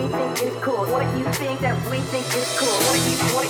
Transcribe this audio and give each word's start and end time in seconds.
What 0.00 0.08
you 0.08 0.34
think 0.34 0.54
is 0.54 0.62
cool. 0.62 0.86
What 0.86 1.18
you 1.18 1.24
think 1.34 1.60
that 1.60 1.76
we 1.90 1.98
think 1.98 2.24
is 2.34 2.56
cool. 2.58 2.68
What 2.88 2.96
you, 3.04 3.16
what 3.36 3.49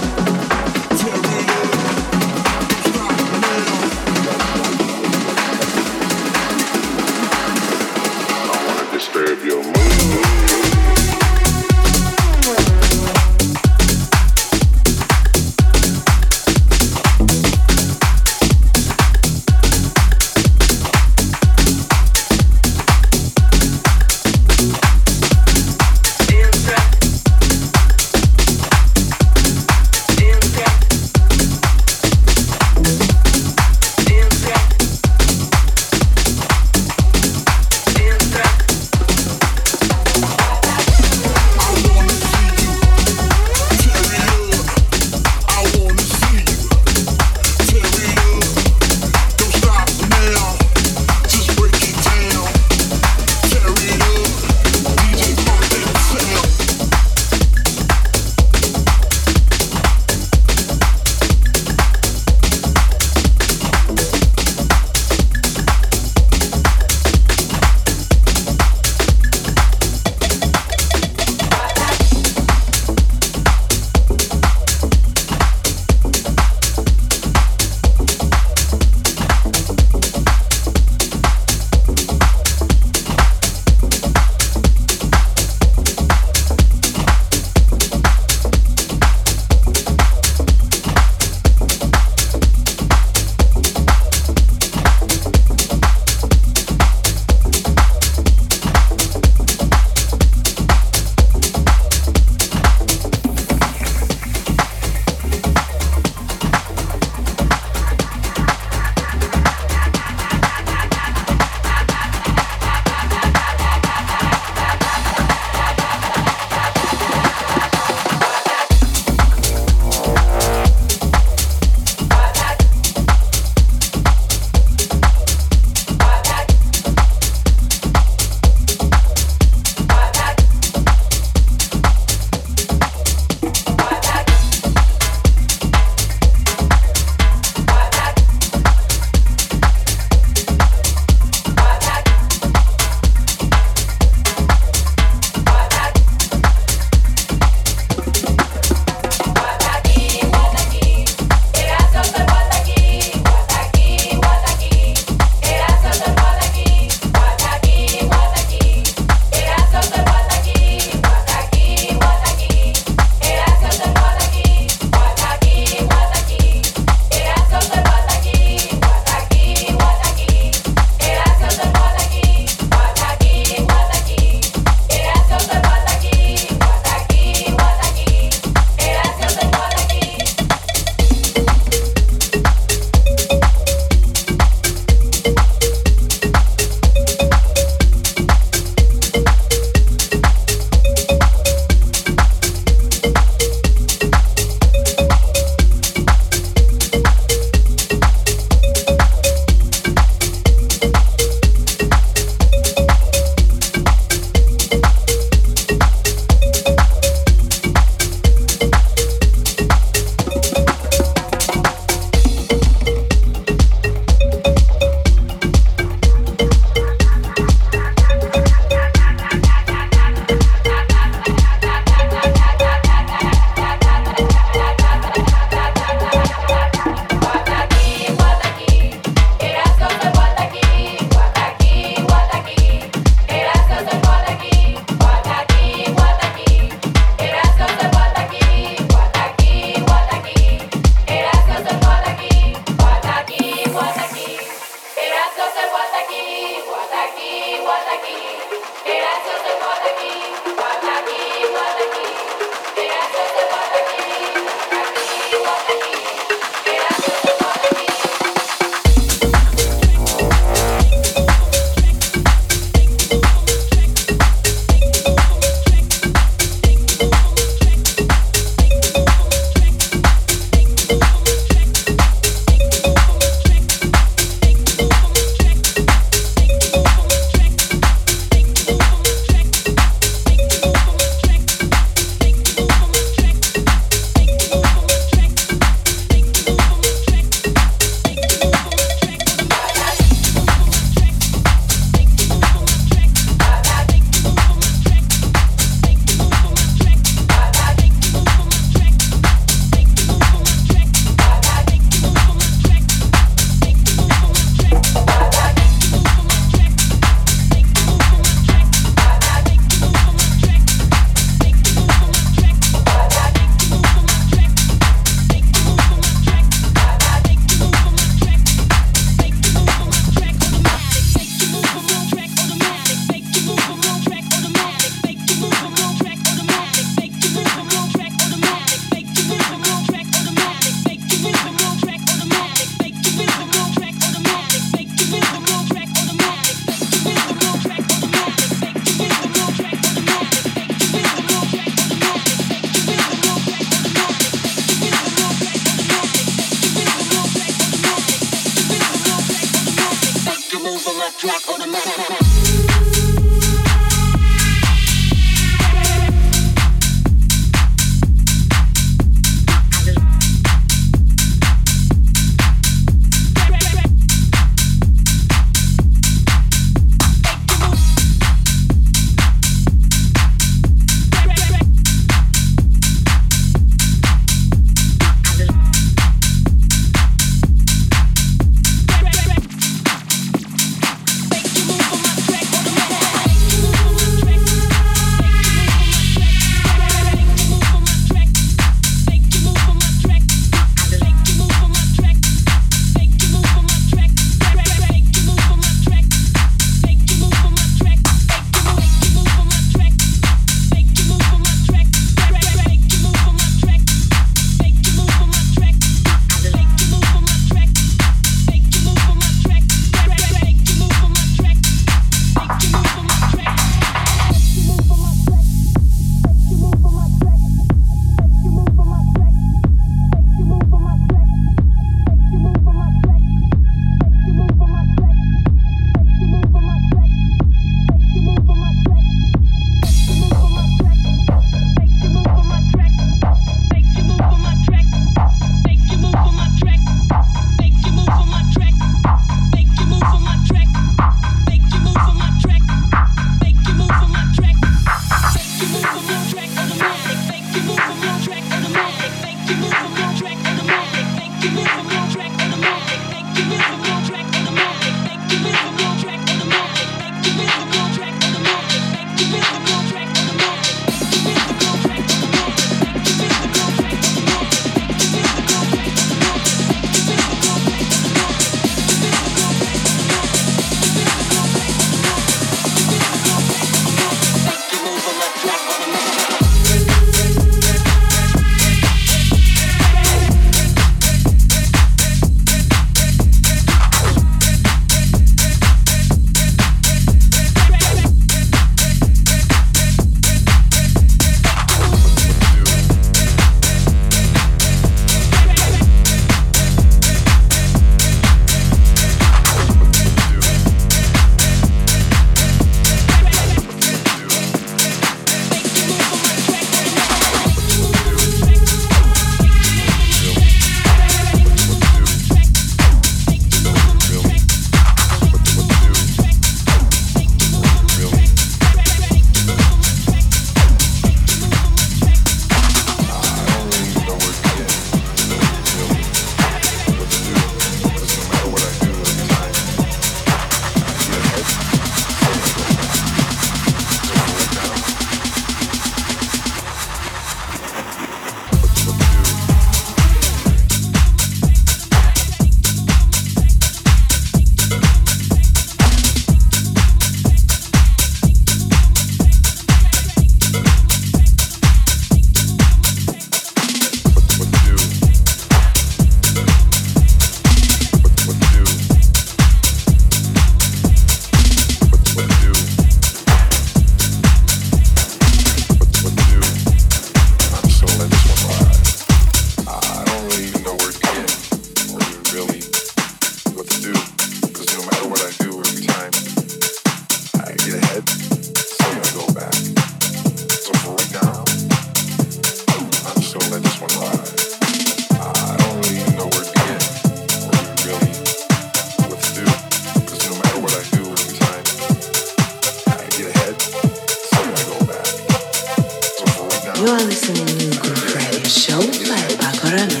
surrender. 599.71 600.00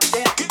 The 0.00 0.43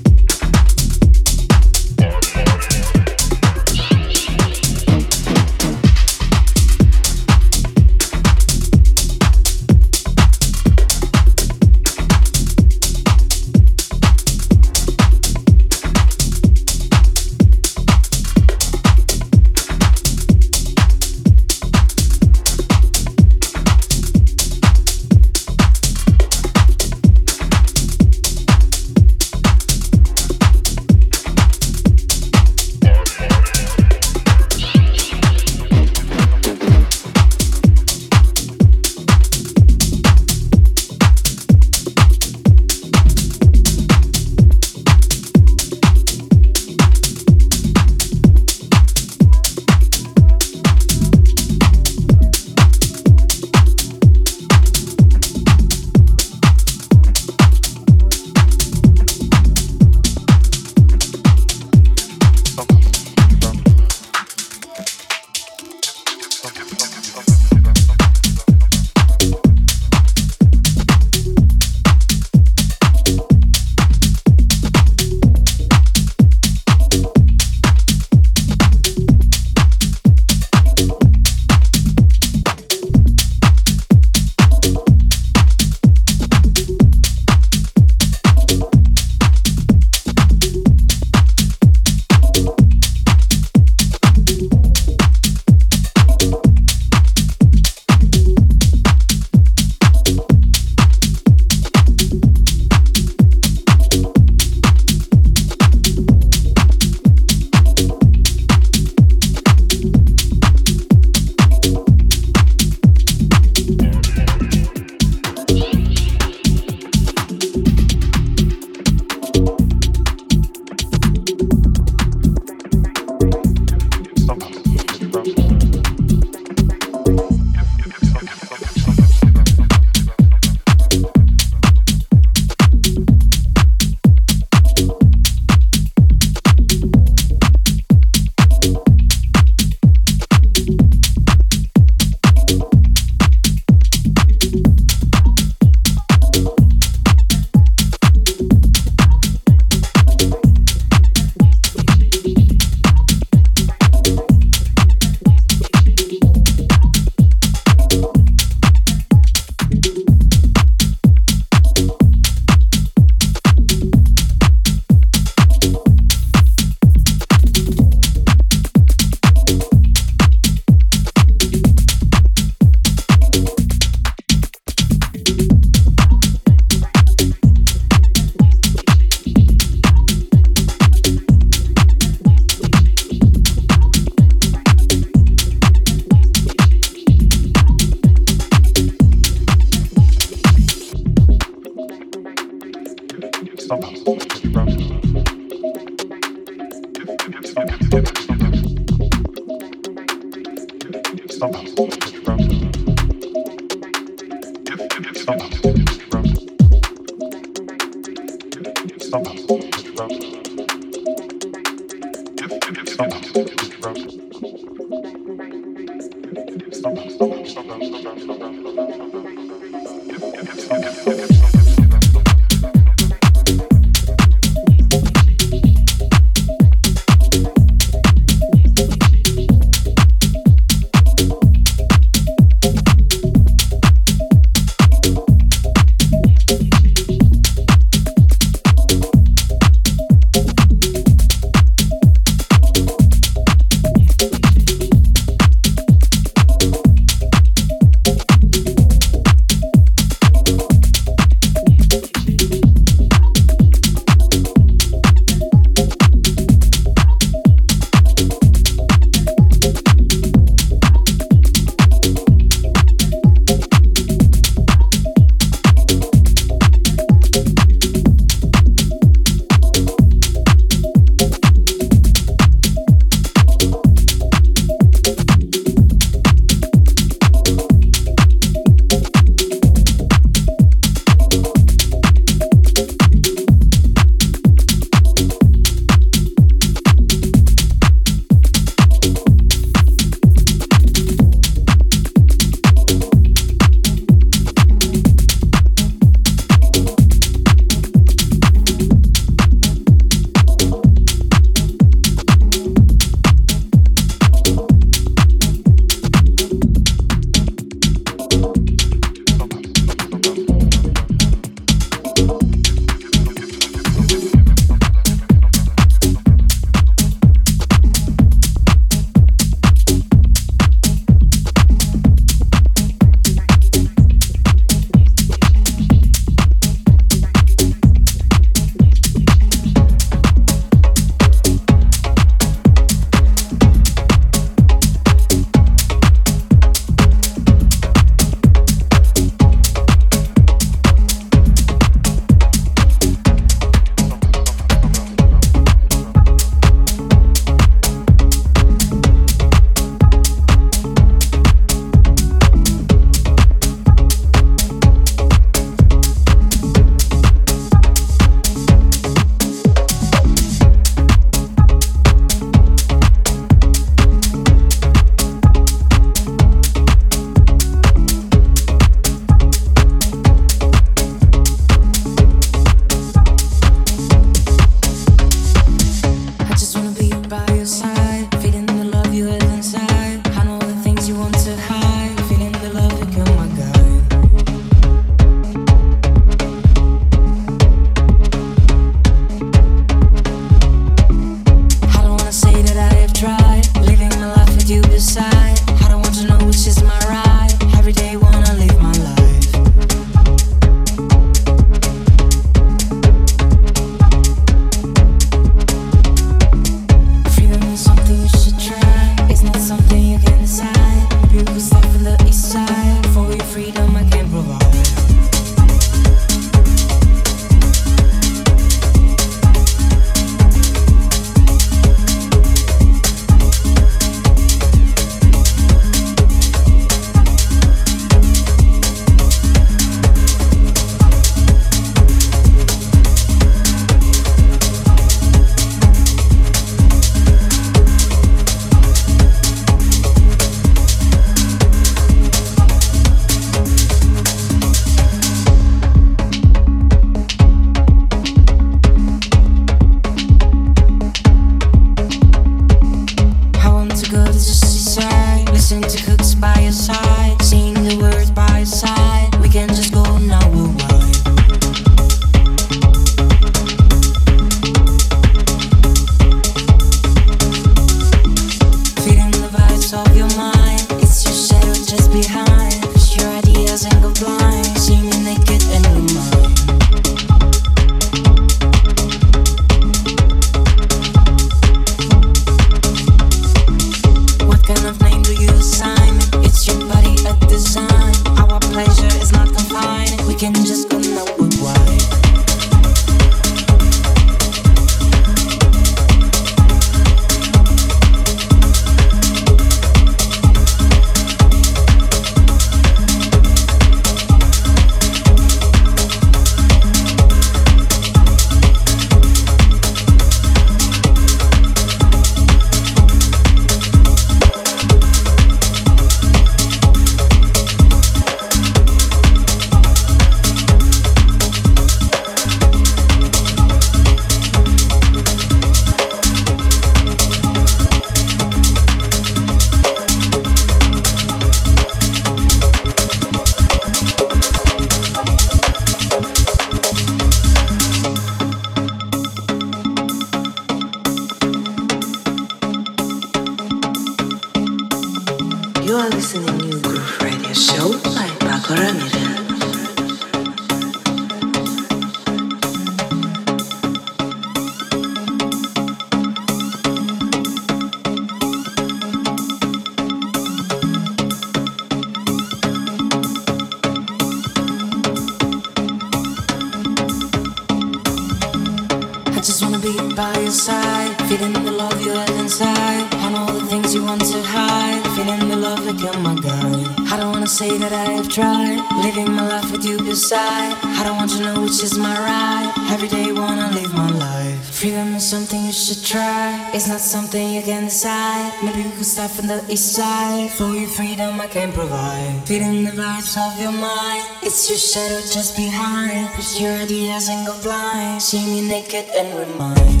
something 587.11 587.53
you 587.53 587.61
can 587.61 587.83
decide. 587.85 588.53
Maybe 588.63 588.83
we 588.83 588.91
could 588.91 589.05
start 589.05 589.31
from 589.31 589.47
the 589.47 589.59
east 589.67 589.95
side. 589.95 590.49
For 590.51 590.69
your 590.71 590.87
freedom 590.87 591.41
I 591.41 591.47
can 591.47 591.73
provide. 591.73 592.47
Feeling 592.47 592.85
the 592.85 592.91
vibes 592.91 593.35
of 593.35 593.59
your 593.59 593.73
mind. 593.73 594.23
It's 594.41 594.69
your 594.69 594.79
shadow 594.79 595.19
just 595.19 595.57
behind. 595.57 596.29
Push 596.35 596.61
your 596.61 596.71
ideas 596.71 597.27
and 597.27 597.45
go 597.45 597.53
blind. 597.61 598.21
See 598.21 598.45
me 598.45 598.61
naked 598.65 599.05
and 599.17 599.27
remind. 599.37 600.00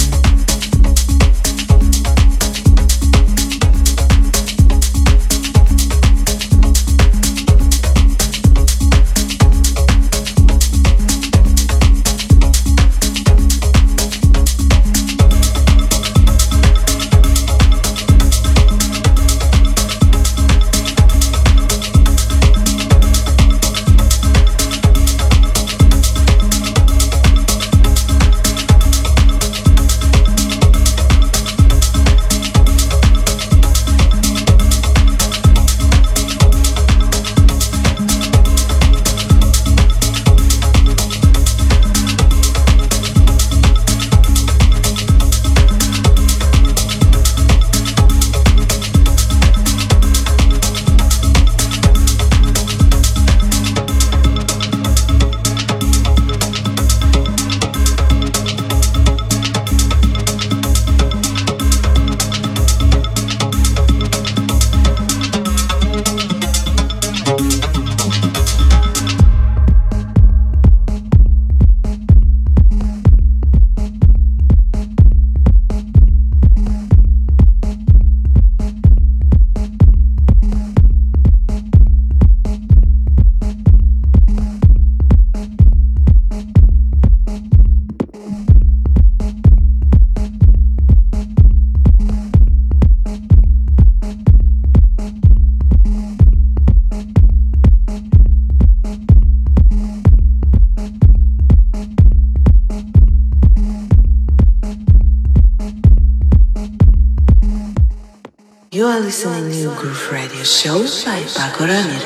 You 110.63 110.73
are 110.73 110.79
listening 110.79 111.27
to 111.27 111.57
Groove 111.57 111.69
Radio 111.69 112.00